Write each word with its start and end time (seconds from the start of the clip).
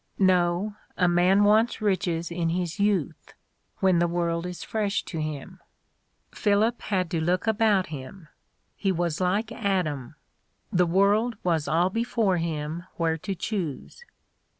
No, 0.17 0.77
a 0.97 1.07
man 1.07 1.43
wants 1.43 1.79
riches 1.79 2.31
in 2.31 2.49
his 2.49 2.79
youth, 2.79 3.35
when 3.81 3.99
the 3.99 4.07
world 4.07 4.47
is 4.47 4.63
fresh 4.63 5.03
to 5.05 5.19
him.... 5.21 5.59
Philip 6.31 6.81
had 6.81 7.11
to 7.11 7.21
look 7.21 7.45
about 7.45 7.85
him. 7.93 8.27
He 8.75 8.91
was 8.91 9.21
like 9.21 9.51
Adam: 9.51 10.15
the 10.71 10.87
world 10.87 11.35
was 11.43 11.67
all 11.67 11.91
before 11.91 12.37
him 12.37 12.83
where 12.95 13.19
to 13.19 13.35
choose." 13.35 14.03